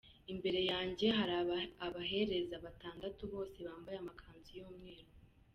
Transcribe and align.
Imbere 0.31 0.59
yanjye 0.71 1.07
hari 1.17 1.33
abahereza 1.87 2.55
batandatu, 2.65 3.21
bose 3.33 3.57
bambaye 3.67 3.97
amakanzu 3.99 4.49
y’umweru. 4.59 5.09